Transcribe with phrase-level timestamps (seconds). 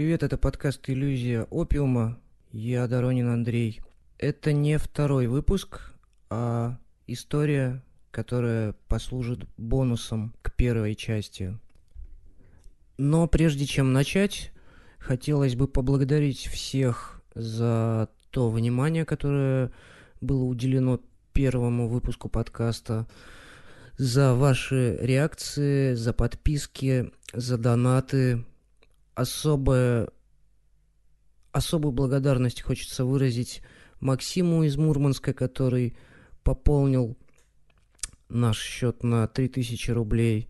[0.00, 2.18] привет, это подкаст «Иллюзия опиума».
[2.52, 3.82] Я Доронин Андрей.
[4.16, 5.92] Это не второй выпуск,
[6.30, 11.54] а история, которая послужит бонусом к первой части.
[12.96, 14.52] Но прежде чем начать,
[14.98, 19.70] хотелось бы поблагодарить всех за то внимание, которое
[20.22, 20.98] было уделено
[21.34, 23.06] первому выпуску подкаста,
[23.98, 28.46] за ваши реакции, за подписки, за донаты.
[29.20, 30.08] Особая,
[31.52, 33.60] особую благодарность хочется выразить
[34.00, 35.94] Максиму из Мурманска, который
[36.42, 37.18] пополнил
[38.30, 40.48] наш счет на 3000 рублей.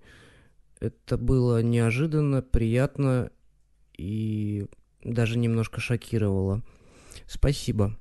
[0.78, 3.32] Это было неожиданно, приятно
[3.98, 4.68] и
[5.02, 6.62] даже немножко шокировало.
[7.26, 7.98] Спасибо.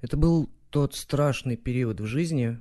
[0.00, 2.58] Это был тот страшный период в жизни,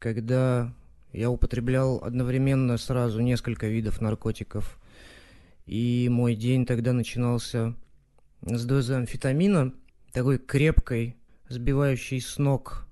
[0.00, 0.74] когда
[1.12, 4.78] я употреблял одновременно сразу несколько видов наркотиков.
[5.66, 7.74] И мой день тогда начинался
[8.42, 9.72] с дозы амфетамина,
[10.12, 11.16] такой крепкой,
[11.48, 12.86] сбивающей с ног.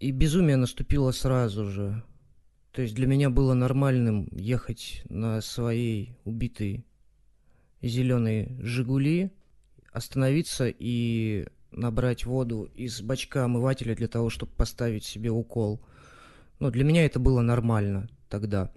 [0.00, 2.02] И безумие наступило сразу же.
[2.72, 6.86] То есть для меня было нормальным ехать на своей убитой
[7.82, 9.30] зеленой «Жигули»,
[9.92, 15.82] остановиться и набрать воду из бачка омывателя для того, чтобы поставить себе укол.
[16.62, 18.70] Ну, для меня это было нормально тогда.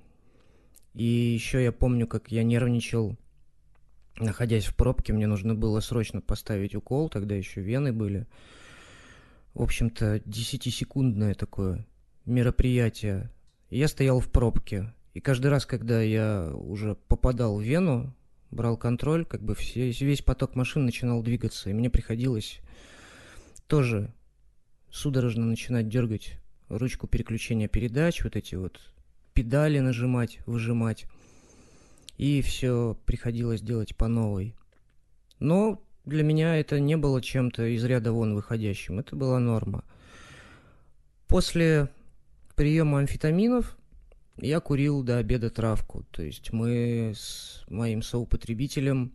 [0.95, 3.15] И еще я помню, как я нервничал,
[4.17, 8.25] находясь в пробке, мне нужно было срочно поставить укол, тогда еще вены были.
[9.53, 11.85] В общем-то, десятисекундное такое
[12.25, 13.29] мероприятие.
[13.69, 18.15] Я стоял в пробке, и каждый раз, когда я уже попадал в вену,
[18.49, 22.61] брал контроль, как бы все, весь поток машин начинал двигаться, и мне приходилось
[23.67, 24.11] тоже
[24.89, 26.39] судорожно начинать дергать
[26.69, 28.79] ручку переключения передач, вот эти вот
[29.33, 31.05] педали нажимать, выжимать.
[32.17, 34.55] И все приходилось делать по новой.
[35.39, 38.99] Но для меня это не было чем-то из ряда вон выходящим.
[38.99, 39.83] Это была норма.
[41.27, 41.89] После
[42.55, 43.77] приема амфетаминов
[44.37, 46.05] я курил до обеда травку.
[46.11, 49.11] То есть мы с моим соупотребителем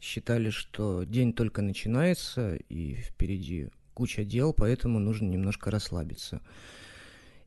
[0.00, 6.42] считали, что день только начинается, и впереди куча дел, поэтому нужно немножко расслабиться.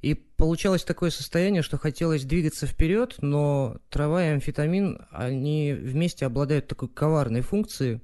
[0.01, 6.67] И получалось такое состояние, что хотелось двигаться вперед, но трава и амфетамин, они вместе обладают
[6.67, 8.01] такой коварной функцией,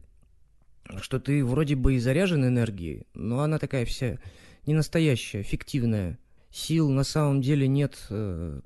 [0.99, 4.17] что ты вроде бы и заряжен энергией, но она такая вся
[4.65, 6.17] не настоящая, фиктивная.
[6.51, 8.61] Сил на самом деле нет э,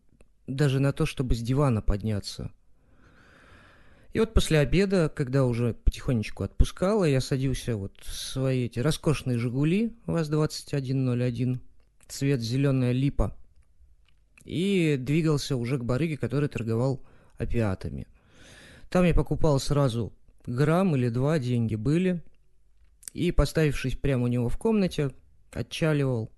[0.46, 2.52] даже на то, чтобы с дивана подняться.
[4.14, 9.38] И вот после обеда, когда уже потихонечку отпускала, я садился вот в свои эти роскошные
[9.38, 11.60] «Жигули» ВАЗ-2101,
[12.08, 13.36] цвет зеленая липа,
[14.46, 17.04] и двигался уже к барыге, который торговал
[17.38, 18.08] опиатами.
[18.90, 20.14] Там я покупал сразу
[20.46, 22.24] грамм или два, деньги были,
[23.14, 25.12] и, поставившись прямо у него в комнате,
[25.52, 26.32] отчаливал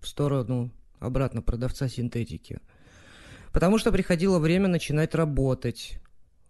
[0.00, 2.60] в сторону обратно продавца синтетики.
[3.52, 6.00] Потому что приходило время начинать работать,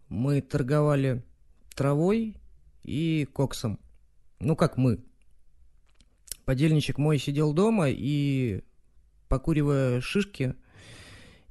[0.09, 1.23] мы торговали
[1.75, 2.37] травой
[2.83, 3.79] и коксом.
[4.41, 5.03] Ну, как мы.
[6.45, 8.63] Подельничек мой сидел дома и,
[9.29, 10.55] покуривая шишки,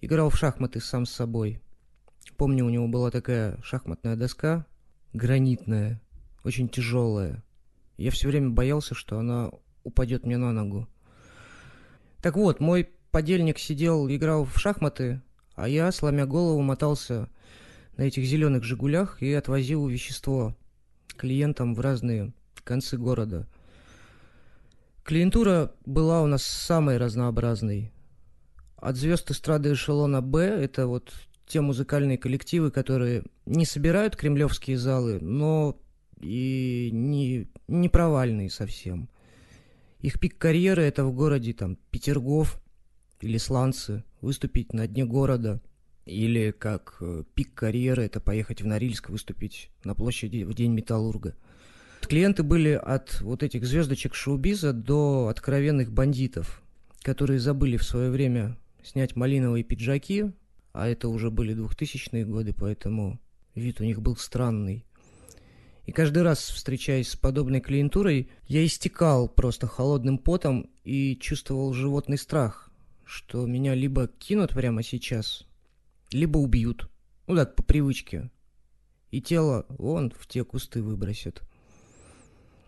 [0.02, 1.62] играл в шахматы сам с собой.
[2.38, 4.66] Помню, у него была такая шахматная доска,
[5.14, 6.02] гранитная,
[6.44, 7.44] очень тяжелая.
[7.98, 9.52] Я все время боялся, что она
[9.84, 10.88] упадет мне на ногу.
[12.22, 15.22] Так вот, мой подельник сидел, играл в шахматы,
[15.56, 17.30] а я, сломя голову, мотался
[17.98, 20.56] на этих зеленых «Жигулях» и отвозил вещество
[21.16, 22.34] клиентам в разные
[22.64, 23.48] концы города.
[25.04, 27.92] Клиентура была у нас самой разнообразной.
[28.78, 31.14] От звезд эстрады эшелона «Б»— это вот
[31.46, 35.78] те музыкальные коллективы, которые не собирают кремлевские залы, но
[36.20, 39.10] и не, не провальные совсем.
[40.00, 42.62] Их пик карьеры— это в городе там Петергоф
[43.20, 45.62] или Сланцы, выступить на дне города—
[46.06, 51.36] или как э, пик карьеры, это поехать в Норильск, выступить на площади в День Металлурга.
[52.02, 56.62] Клиенты были от вот этих звездочек шоу-биза до откровенных бандитов,
[57.02, 60.32] которые забыли в свое время снять малиновые пиджаки,
[60.74, 63.20] а это уже были 2000-е годы, поэтому
[63.56, 64.86] вид у них был странный.
[65.86, 72.18] И каждый раз, встречаясь с подобной клиентурой, я истекал просто холодным потом и чувствовал животный
[72.18, 72.72] страх,
[73.06, 75.46] что меня либо кинут прямо сейчас,
[76.14, 76.90] либо убьют.
[77.28, 78.32] Ну так, по привычке.
[79.12, 81.42] И тело вон в те кусты выбросят.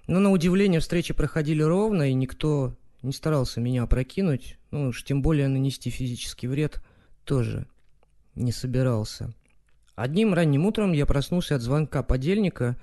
[0.08, 5.22] Но на удивление встречи проходили ровно, и никто не старался меня опрокинуть, ну уж тем
[5.22, 6.84] более нанести физический вред
[7.24, 7.68] тоже
[8.36, 9.34] не собирался.
[9.96, 12.78] Одним ранним утром я проснулся от звонка подельника,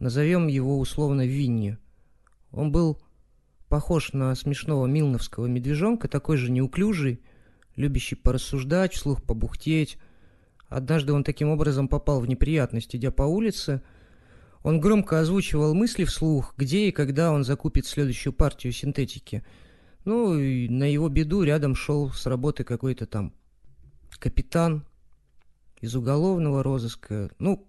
[0.00, 1.76] назовем его условно Винни.
[2.50, 3.00] Он был
[3.68, 7.20] похож на смешного милновского медвежонка, такой же неуклюжий,
[7.78, 9.96] любящий порассуждать, вслух побухтеть.
[10.68, 13.80] Однажды он таким образом попал в неприятность, идя по улице.
[14.62, 19.44] Он громко озвучивал мысли вслух, где и когда он закупит следующую партию синтетики.
[20.04, 23.32] Ну, и на его беду рядом шел с работы какой-то там
[24.18, 24.84] капитан,
[25.80, 27.30] из уголовного розыска.
[27.38, 27.66] Ну,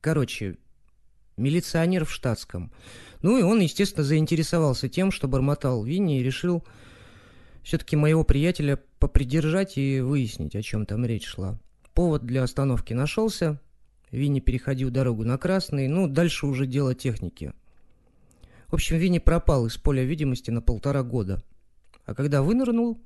[0.00, 0.56] короче,
[1.36, 2.72] милиционер в штатском.
[3.22, 6.64] Ну и он, естественно, заинтересовался тем, что бормотал Винни и решил
[7.66, 11.58] все-таки моего приятеля попридержать и выяснить, о чем там речь шла.
[11.94, 13.60] Повод для остановки нашелся.
[14.12, 15.88] Винни переходил дорогу на красный.
[15.88, 17.52] Ну, дальше уже дело техники.
[18.68, 21.42] В общем, Винни пропал из поля видимости на полтора года.
[22.04, 23.00] А когда вынырнул,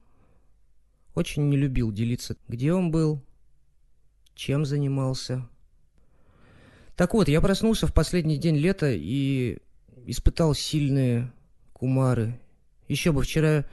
[1.14, 3.24] очень не любил делиться, где он был,
[4.34, 5.48] чем занимался.
[6.96, 9.56] Так вот, я проснулся в последний день лета и
[10.04, 11.32] испытал сильные
[11.72, 12.38] кумары.
[12.88, 13.64] Еще бы вчера,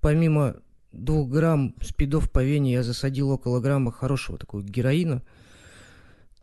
[0.00, 0.56] помимо
[0.92, 5.22] двух грамм спидов по вене, я засадил около грамма хорошего такого героина.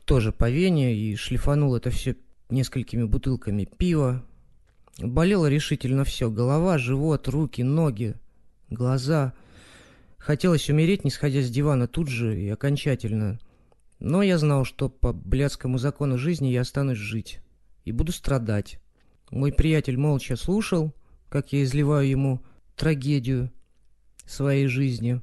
[0.06, 2.16] Тоже по вене и шлифанул это все
[2.50, 4.24] несколькими бутылками пива.
[5.00, 6.30] Болело решительно все.
[6.32, 8.16] Голова, живот, руки, ноги,
[8.70, 9.34] глаза.
[10.18, 13.40] Хотелось умереть, не сходя с дивана тут же и окончательно.
[14.00, 17.40] Но я знал, что по блядскому закону жизни я останусь жить
[17.84, 18.80] и буду страдать.
[19.32, 20.94] Мой приятель молча слушал,
[21.30, 22.42] как я изливаю ему
[22.78, 23.52] трагедию
[24.26, 25.22] своей жизни.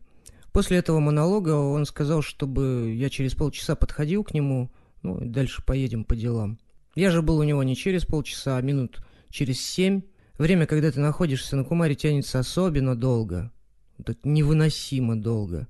[0.53, 4.71] После этого монолога он сказал, чтобы я через полчаса подходил к нему,
[5.03, 6.59] ну и дальше поедем по делам.
[6.95, 10.03] Я же был у него не через полчаса, а минут через семь.
[10.39, 13.53] Время, когда ты находишься на Кумаре, тянется особенно долго.
[13.99, 15.67] Это невыносимо долго.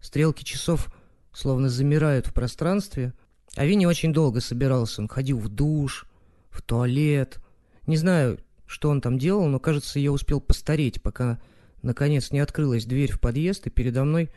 [0.00, 0.92] Стрелки часов
[1.32, 3.14] словно замирают в пространстве.
[3.54, 5.02] А Винни очень долго собирался.
[5.02, 6.06] Он ходил в душ,
[6.50, 7.38] в туалет.
[7.86, 8.38] Не знаю,
[8.72, 11.38] что он там делал, но, кажется, я успел постареть, пока,
[11.82, 14.30] наконец, не открылась дверь в подъезд, и передо мной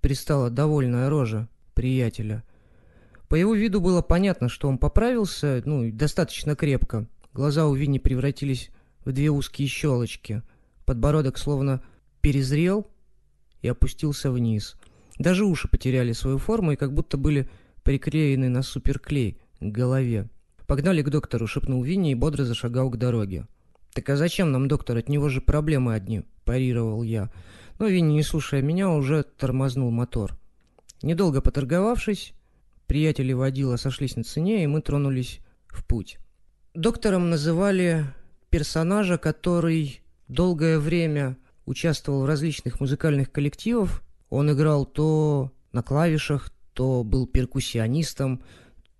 [0.00, 2.42] пристала довольная рожа приятеля.
[3.28, 7.06] По его виду было понятно, что он поправился, ну, достаточно крепко.
[7.32, 8.70] Глаза у Винни превратились
[9.04, 10.42] в две узкие щелочки.
[10.84, 11.80] Подбородок словно
[12.20, 12.88] перезрел
[13.62, 14.74] и опустился вниз.
[15.20, 17.48] Даже уши потеряли свою форму и как будто были
[17.84, 20.28] приклеены на суперклей к голове.
[20.66, 23.46] «Погнали к доктору»,— шепнул Винни и бодро зашагал к дороге.
[23.92, 24.98] «Так а зачем нам, доктор?
[24.98, 27.30] От него же проблемы одни»,— парировал я.
[27.78, 30.38] Но Винни, не слушая меня, уже тормознул мотор.
[31.02, 32.32] Недолго поторговавшись,
[32.86, 36.18] приятели водила сошлись на цене, и мы тронулись в путь.
[36.74, 38.04] Доктором называли
[38.50, 47.04] персонажа, который долгое время участвовал в различных музыкальных коллективах он играл то на клавишах, то
[47.04, 48.42] был перкуссионистом,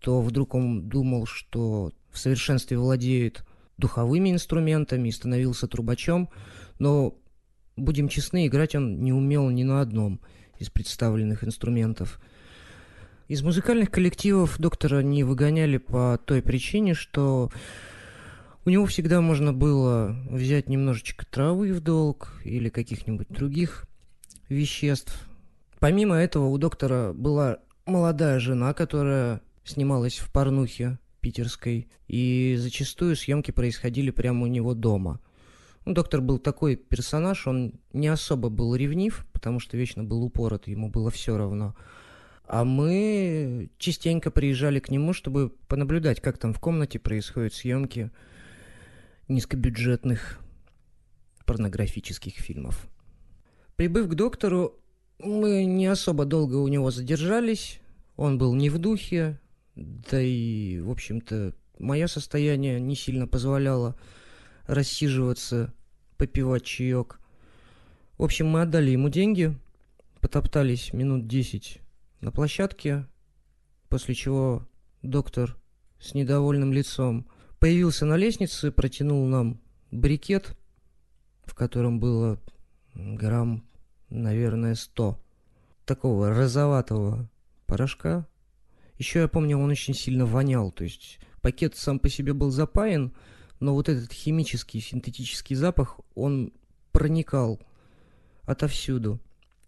[0.01, 3.45] то вдруг он думал, что в совершенстве владеет
[3.81, 6.29] духовыми инструментами и становился трубачом,
[6.79, 7.17] но,
[7.77, 10.21] будем честны, играть он не умел ни на одном
[10.59, 12.21] из представленных инструментов.
[13.27, 17.51] Из музыкальных коллективов доктора не выгоняли по той причине, что
[18.65, 23.87] у него всегда можно было взять немножечко травы в долг или каких-нибудь других
[24.49, 25.29] веществ.
[25.79, 33.51] Помимо этого у доктора была молодая жена, которая снималась в порнухе питерской, и зачастую съемки
[33.51, 35.21] происходили прямо у него дома.
[35.85, 40.69] Ну, доктор был такой персонаж, он не особо был ревнив, потому что вечно был упорот,
[40.69, 41.75] ему было все равно.
[42.47, 48.11] А мы частенько приезжали к нему, чтобы понаблюдать, как там в комнате происходят съемки
[49.29, 50.41] низкобюджетных
[51.47, 52.89] порнографических фильмов.
[53.77, 54.79] Прибыв к доктору,
[55.19, 57.81] мы не особо долго у него задержались.
[58.17, 59.41] Он был не в духе,
[59.81, 63.97] да и, в общем-то, мое состояние не сильно позволяло
[64.67, 65.73] рассиживаться,
[66.17, 67.19] попивать чаек.
[68.19, 69.59] В общем, мы отдали ему деньги,
[70.21, 71.81] потоптались минут десять
[72.21, 73.07] на площадке,
[73.89, 74.69] после чего
[75.03, 75.57] доктор
[75.99, 77.27] с недовольным лицом
[77.59, 79.61] появился на лестнице, протянул нам
[79.91, 80.57] брикет,
[81.45, 82.39] в котором было
[82.95, 83.65] грамм
[84.11, 85.19] наверное, сто
[85.85, 87.29] такого розоватого
[87.67, 88.27] порошка.
[89.01, 93.15] Еще я помню, он очень сильно вонял, то есть пакет сам по себе был запаян,
[93.59, 96.53] но вот этот химический, синтетический запах, он
[96.93, 97.63] проникал
[98.43, 99.19] отовсюду.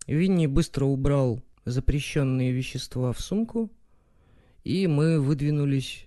[0.06, 3.72] Винни быстро убрал запрещенные вещества в сумку,
[4.64, 6.04] и мы выдвинулись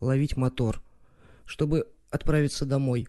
[0.00, 0.82] ловить мотор,
[1.46, 3.08] чтобы отправиться домой.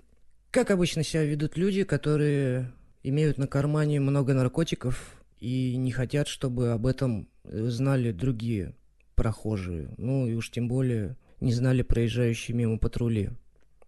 [0.51, 2.71] Как обычно себя ведут люди, которые
[3.03, 8.73] имеют на кармане много наркотиков и не хотят, чтобы об этом знали другие
[9.15, 9.93] прохожие.
[9.97, 13.31] Ну и уж тем более не знали проезжающие мимо патрули.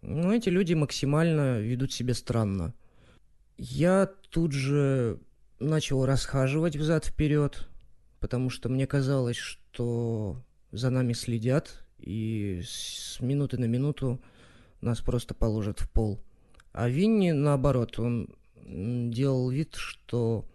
[0.02, 2.74] Но эти люди максимально ведут себя странно.
[3.58, 5.20] Я тут же
[5.60, 7.68] начал расхаживать взад-вперед,
[8.20, 14.22] потому что мне казалось, что за нами следят, и с минуты на минуту
[14.82, 16.20] нас просто положат в пол.
[16.74, 20.46] А Винни, наоборот, он делал вид, что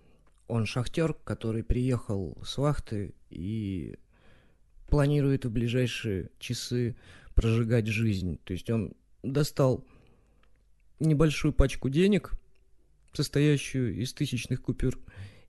[0.49, 3.97] он шахтер, который приехал с вахты и
[4.91, 6.97] планирует в ближайшие часы
[7.35, 8.39] прожигать жизнь.
[8.45, 8.93] То есть он
[9.23, 9.85] достал
[10.99, 12.33] небольшую пачку денег,
[13.13, 14.99] состоящую из тысячных купюр,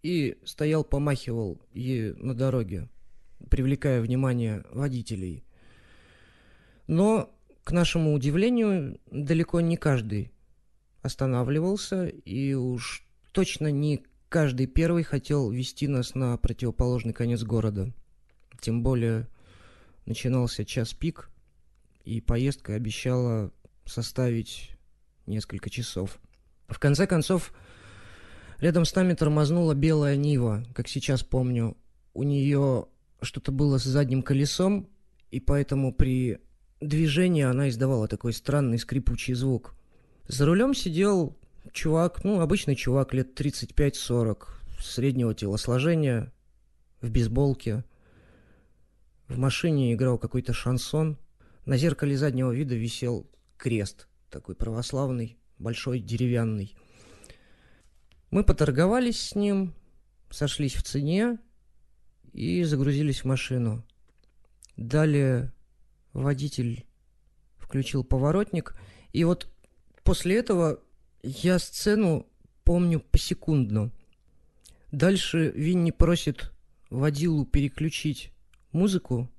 [0.02, 2.90] и стоял, помахивал ей на дороге,
[3.50, 5.44] привлекая внимание водителей.
[6.88, 7.30] Но,
[7.64, 10.32] к нашему удивлению, далеко не каждый
[11.02, 17.94] останавливался, и уж точно не каждый первый хотел вести нас на противоположный конец города.
[18.62, 19.28] Тем более
[20.06, 21.30] начинался час пик,
[22.06, 23.52] и поездка обещала
[23.86, 24.72] составить
[25.26, 26.20] несколько часов.
[26.68, 27.54] В конце концов,
[28.60, 31.76] рядом с нами тормознула белая Нива, как сейчас помню.
[32.14, 32.86] У нее
[33.22, 34.88] что-то было с задним колесом,
[35.32, 36.40] и поэтому при
[36.80, 39.76] движении она издавала такой странный скрипучий звук.
[40.28, 41.36] За рулем сидел
[41.72, 44.48] чувак, ну, обычный чувак лет 35-40,
[44.80, 46.32] среднего телосложения,
[47.02, 47.84] в бейсболке.
[49.32, 51.18] В машине играл какой-то шансон.
[51.66, 56.76] На зеркале заднего вида висел крест, такой православный, большой, деревянный.
[58.30, 59.74] Мы поторговались с ним,
[60.30, 61.40] сошлись в цене
[62.34, 63.86] и загрузились в машину.
[64.76, 65.54] Далее
[66.12, 66.86] водитель
[67.58, 68.76] включил поворотник,
[69.14, 69.48] и вот
[70.04, 70.82] после этого
[71.24, 72.28] я сцену
[72.66, 73.94] помню посекундно.
[74.92, 76.52] Дальше Винни просит
[76.90, 78.34] водилу переключить
[78.72, 79.30] музыку,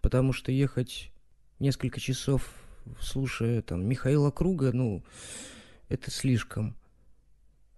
[0.00, 1.12] потому что ехать
[1.58, 2.52] несколько часов,
[3.00, 5.04] слушая там Михаила Круга, ну,
[5.88, 6.76] это слишком.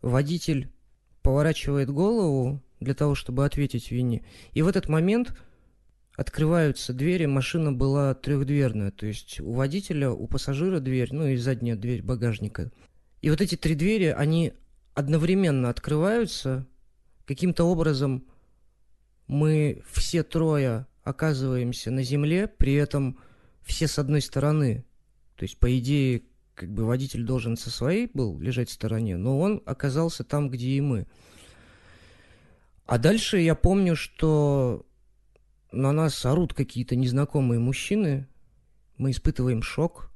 [0.03, 0.71] Водитель
[1.23, 4.25] поворачивает голову для того, чтобы ответить Винни.
[4.53, 5.37] И в этот момент
[6.17, 11.77] открываются двери, машина была трехдверная, то есть у водителя, у пассажира дверь, ну и задняя
[11.77, 12.71] дверь багажника.
[13.23, 14.53] И вот эти три двери, они
[14.95, 16.67] одновременно открываются,
[17.27, 18.25] каким-то образом
[19.31, 23.17] мы все трое оказываемся на земле, при этом
[23.63, 24.85] все с одной стороны.
[25.37, 26.25] То есть, по идее,
[26.57, 30.71] как бы водитель должен со своей был лежать в стороне, но он оказался там, где
[30.71, 31.07] и мы.
[32.87, 34.85] А дальше я помню, что
[35.71, 38.27] на нас орут какие-то незнакомые мужчины,
[38.97, 40.11] мы испытываем шок,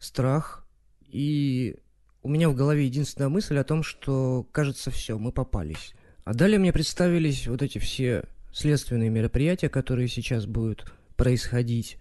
[0.00, 0.66] страх,
[1.02, 1.76] и
[2.24, 5.94] у меня в голове единственная мысль о том, что, кажется, все, мы попались.
[6.24, 8.24] А далее мне представились вот эти все
[8.56, 11.98] следственные мероприятия, которые сейчас будут происходить.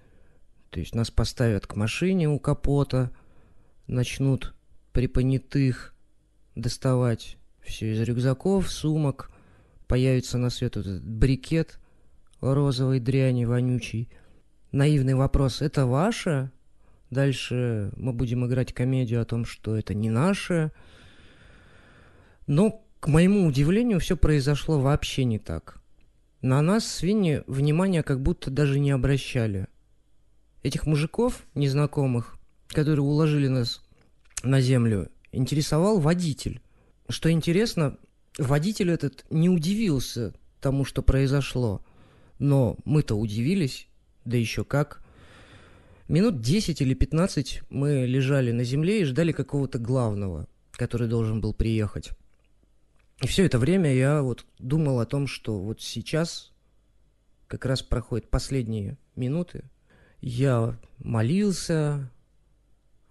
[0.70, 3.12] То есть нас поставят к машине у капота,
[3.88, 4.56] начнут
[4.94, 5.94] при понятых
[6.56, 9.32] доставать все из рюкзаков, сумок,
[9.88, 11.78] появится на свет вот этот брикет
[12.40, 14.10] розовой дряни вонючий.
[14.72, 16.52] Наивный вопрос, это ваше?
[17.10, 20.72] Дальше мы будем играть комедию о том, что это не наше.
[22.48, 25.82] Но, к моему удивлению, все произошло вообще не так.
[26.46, 29.66] На нас свиньи внимания как будто даже не обращали.
[30.62, 32.38] Этих мужиков, незнакомых,
[32.68, 33.82] которые уложили нас
[34.44, 36.62] на землю, интересовал водитель.
[37.10, 37.98] Что интересно,
[38.38, 41.84] водитель этот не удивился тому, что произошло.
[42.38, 43.88] Но мы-то удивились,
[44.24, 45.04] да еще как.
[46.08, 51.56] Минут 10 или 15 мы лежали на земле и ждали какого-то главного, который должен был
[51.56, 52.12] приехать.
[53.22, 56.52] И все это время я вот думал о том, что вот сейчас
[57.48, 59.64] как раз проходят последние минуты.
[60.22, 62.12] Я молился,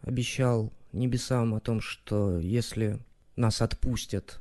[0.03, 2.99] обещал небесам о том, что если
[3.37, 4.41] нас отпустят,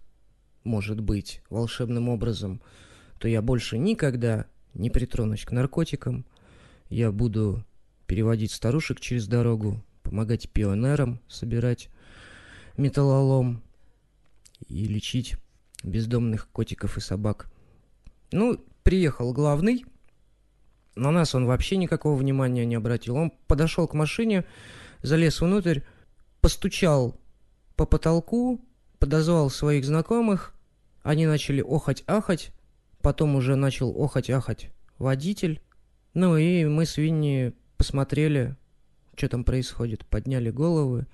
[0.64, 2.62] может быть, волшебным образом,
[3.20, 6.26] то я больше никогда не притронусь к наркотикам.
[6.90, 7.66] Я буду
[8.06, 11.90] переводить старушек через дорогу, помогать пионерам собирать
[12.78, 13.64] металлолом
[14.68, 15.38] и лечить
[15.84, 17.52] бездомных котиков и собак.
[18.32, 19.86] Ну, приехал главный.
[20.96, 23.16] На нас он вообще никакого внимания не обратил.
[23.16, 24.46] Он подошел к машине,
[25.02, 25.82] залез внутрь,
[26.42, 27.20] постучал
[27.76, 28.64] по потолку,
[29.00, 30.54] подозвал своих знакомых.
[31.02, 32.52] Они начали охать-ахать.
[33.02, 35.62] Потом уже начал охать-ахать водитель.
[36.14, 38.56] Ну и мы с Винни посмотрели,
[39.16, 41.08] что там происходит, подняли головы,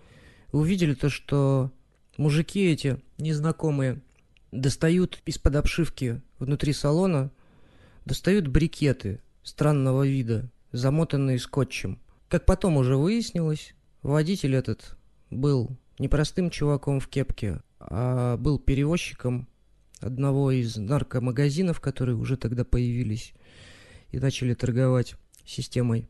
[0.51, 1.71] увидели то, что
[2.17, 4.01] мужики эти незнакомые
[4.51, 7.31] достают из-под обшивки внутри салона,
[8.05, 11.99] достают брикеты странного вида, замотанные скотчем.
[12.27, 14.97] Как потом уже выяснилось, водитель этот
[15.29, 19.47] был не простым чуваком в кепке, а был перевозчиком
[19.99, 23.33] одного из наркомагазинов, которые уже тогда появились
[24.11, 25.15] и начали торговать
[25.45, 26.09] системой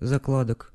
[0.00, 0.72] закладок.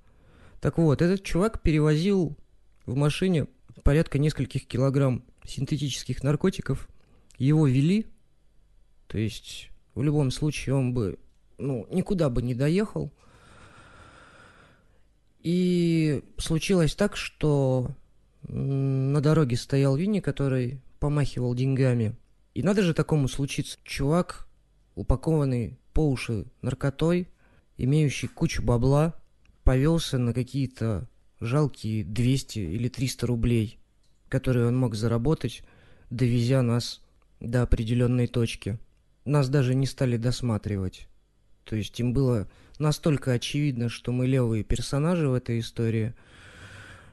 [0.59, 2.37] Так вот, этот чувак перевозил
[2.85, 3.47] в машине
[3.83, 6.89] порядка нескольких килограмм синтетических наркотиков.
[7.39, 8.05] Его вели,
[9.07, 11.17] то есть в любом случае он бы
[11.57, 13.11] ну, никуда бы не доехал.
[15.41, 17.95] И случилось так, что
[18.43, 22.15] на дороге стоял Винни, который помахивал деньгами.
[22.53, 23.77] И надо же такому случиться.
[23.83, 24.47] Чувак,
[24.95, 27.29] упакованный по уши наркотой,
[27.77, 29.15] имеющий кучу бабла,
[29.63, 31.07] повелся на какие-то
[31.39, 33.79] жалкие 200 или 300 рублей,
[34.27, 35.63] которые он мог заработать,
[36.09, 37.01] довезя нас
[37.39, 38.79] до определенной точки.
[39.25, 41.07] Нас даже не стали досматривать.
[41.63, 46.15] То есть им было настолько очевидно, что мы левые персонажи в этой истории,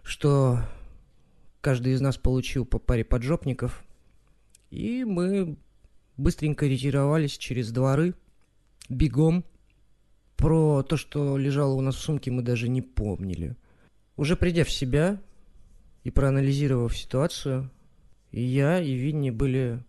[0.02, 0.60] что
[1.60, 3.84] каждый из нас получил по паре поджопников,
[4.70, 5.58] и мы
[6.16, 8.14] быстренько ретировались через дворы,
[8.88, 9.44] бегом.
[10.36, 13.56] Про то, что лежало у нас в сумке, мы даже не помнили.
[14.16, 15.20] Уже придя в себя
[16.04, 17.70] и проанализировав ситуацию,
[18.30, 19.82] и я, и Винни были,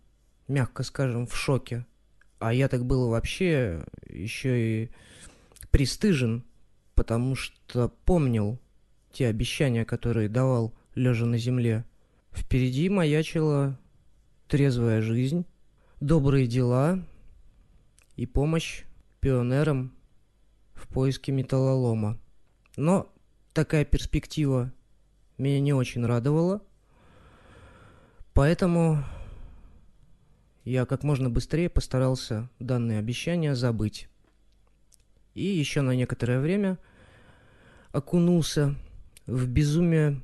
[0.48, 1.86] мягко скажем, в шоке.
[2.38, 4.90] А я так был вообще еще и
[5.70, 6.44] пристыжен,
[6.94, 8.58] потому что помнил
[9.12, 11.84] те обещания, которые давал лежа на земле.
[12.32, 13.78] Впереди маячила
[14.48, 15.44] трезвая жизнь,
[16.00, 17.02] добрые дела
[18.16, 18.84] и помощь
[19.20, 19.92] пионерам
[20.74, 22.18] в поиске металлолома.
[22.76, 23.12] Но
[23.52, 24.72] такая перспектива
[25.36, 26.62] меня не очень радовала,
[28.32, 29.04] поэтому
[30.68, 34.08] я как можно быстрее постарался данные обещания забыть.
[35.34, 36.78] И еще на некоторое время
[37.90, 38.74] окунулся
[39.26, 40.22] в безумие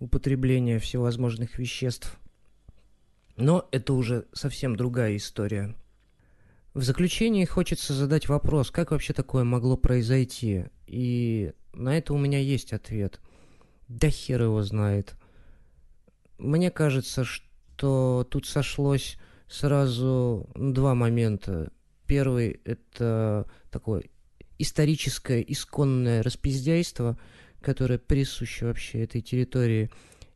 [0.00, 2.18] употребления всевозможных веществ.
[3.36, 5.76] Но это уже совсем другая история.
[6.74, 10.64] В заключении хочется задать вопрос, как вообще такое могло произойти?
[10.88, 13.20] И на это у меня есть ответ.
[13.86, 15.14] Да хер его знает.
[16.36, 19.16] Мне кажется, что тут сошлось
[19.48, 21.72] сразу два момента.
[22.06, 24.04] Первый– это такое
[24.58, 27.18] историческое, исконное распиздяйство–
[27.66, 29.90] которая присуща вообще этой территории.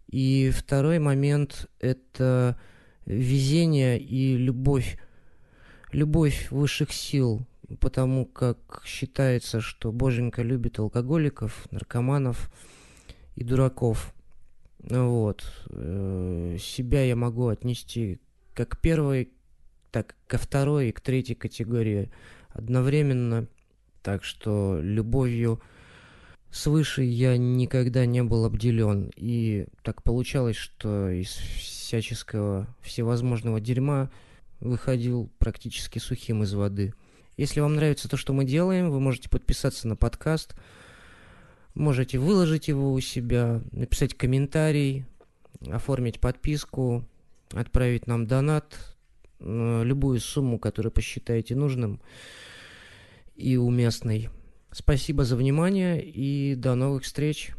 [0.09, 2.59] И второй момент– это
[3.07, 4.99] везение и любовь,
[5.93, 7.47] любовь высших сил,
[7.79, 12.51] потому как считается, что Боженька любит алкоголиков, наркоманов
[13.37, 14.13] и дураков.
[14.81, 15.45] Вот.
[15.69, 18.19] Э, себя я могу отнести
[18.61, 19.31] как к первой,
[19.91, 22.11] так ко второй и к третьей категории
[22.51, 23.49] одновременно.
[24.03, 25.63] Так что любовью
[26.51, 29.11] свыше я никогда не был обделен.
[29.17, 34.11] И так получалось, что из всяческого всевозможного дерьма
[34.61, 36.93] выходил практически сухим из воды.
[37.39, 40.55] Если вам нравится то, что мы делаем, вы можете подписаться на подкаст,
[41.73, 45.07] можете выложить его у себя, написать комментарий,
[45.67, 47.07] оформить подписку,
[47.53, 48.97] отправить нам донат,
[49.41, 52.01] э, любую сумму, которую посчитаете нужным
[53.37, 54.29] и уместной.
[54.71, 57.53] Спасибо за внимание и до новых встреч.